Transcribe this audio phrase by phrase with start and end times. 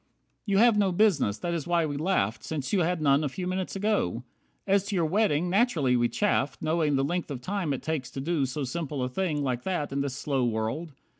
[0.01, 3.29] 55 You have no business, that is why we laughed, Since you had none a
[3.29, 4.23] few minutes ago.
[4.65, 8.19] As to your wedding, naturally we chaffed, Knowing the length of time it takes to
[8.19, 10.93] do A simple thing like that in this slow world.